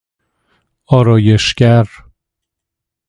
[0.85, 1.87] آرایش گر